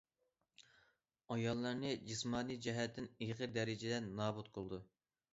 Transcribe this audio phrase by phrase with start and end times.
[1.33, 4.81] ئاياللارنى جىسمانىي جەھەتتىن ئېغىر دەرىجىدە نابۇت قىلىدۇ.